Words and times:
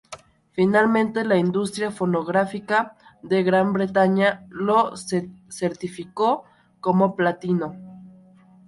Finalmente, 0.53 1.23
la 1.23 1.37
Industria 1.37 1.91
Fonográfica 1.91 2.95
de 3.21 3.43
Gran 3.43 3.71
Bretaña 3.71 4.47
lo 4.49 4.93
certificó 4.97 6.43
como 6.79 7.15
platino. 7.15 7.75